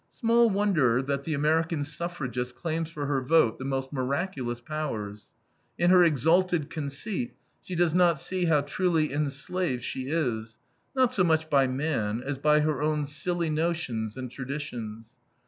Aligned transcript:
Small 0.09 0.49
wonder 0.49 0.99
that 1.03 1.25
the 1.25 1.35
American 1.35 1.83
suffragist 1.83 2.55
claims 2.55 2.89
for 2.89 3.05
her 3.05 3.21
vote 3.21 3.59
the 3.59 3.65
most 3.65 3.93
miraculous 3.93 4.59
powers. 4.59 5.29
In 5.77 5.91
her 5.91 6.03
exalted 6.03 6.71
conceit 6.71 7.35
she 7.61 7.75
does 7.75 7.93
not 7.93 8.19
see 8.19 8.45
how 8.45 8.61
truly 8.61 9.13
enslaved 9.13 9.83
she 9.83 10.07
is, 10.09 10.57
not 10.95 11.13
so 11.13 11.23
much 11.23 11.51
by 11.51 11.67
man, 11.67 12.19
as 12.25 12.39
by 12.39 12.61
her 12.61 12.81
own 12.81 13.05
silly 13.05 13.51
notions 13.51 14.17
and 14.17 14.31
traditions. 14.31 15.17